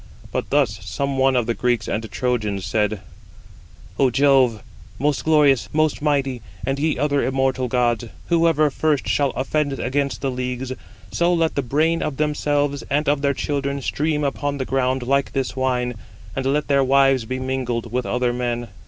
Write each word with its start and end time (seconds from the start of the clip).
But 0.31 0.49
thus 0.49 0.79
some 0.83 1.19
one 1.19 1.35
of 1.35 1.45
the 1.45 1.53
Greeks 1.53 1.87
and 1.87 2.09
Trojans 2.09 2.65
said: 2.65 3.01
"Ο 3.99 4.09
Jove, 4.11 4.63
most 4.97 5.23
glorious, 5.23 5.69
most 5.73 6.01
mighty, 6.01 6.41
and 6.65 6.79
ye 6.79 6.97
other 6.97 7.21
immortal 7.23 7.67
gods, 7.67 8.05
whoever 8.29 8.71
first 8.71 9.07
shall 9.07 9.29
offend 9.35 9.73
against 9.73 10.21
the 10.21 10.31
leagues, 10.31 10.71
so 11.11 11.31
let 11.31 11.53
the 11.53 11.61
brain 11.61 12.01
of 12.01 12.17
themselves 12.17 12.81
and 12.89 13.07
of 13.07 13.21
their 13.21 13.35
children 13.35 13.79
stream 13.79 14.23
upon 14.23 14.57
the 14.57 14.65
ground 14.65 15.03
like 15.03 15.33
this 15.33 15.55
wine, 15.55 15.93
and 16.35 16.47
let 16.47 16.67
their 16.67 16.83
wives 16.83 17.25
be 17.25 17.37
mingled 17.37 17.91
with 17.91 18.07
other 18.07 18.33
men." 18.33 18.69